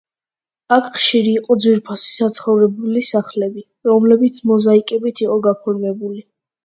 აქ 0.75 0.87
ხშირი 0.93 1.33
იყო 1.41 1.57
ძვირფასი 1.65 2.09
საცხოვრებელი 2.13 3.05
სახლები, 3.11 3.63
რომლებიც 3.93 4.41
მოზაიკებით 4.53 5.23
იყო 5.27 5.37
გაფორმებული. 5.51 6.27